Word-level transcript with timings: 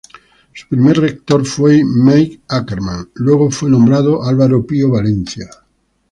Su 0.55 0.67
primer 0.67 0.99
rector 0.99 1.45
fue 1.45 1.83
May 1.85 2.41
Ackerman, 2.47 3.11
luego 3.13 3.51
fue 3.51 3.69
nombrado 3.69 4.23
Alvaro 4.23 4.65
Pío 4.65 4.89
Valencia. 4.89 5.45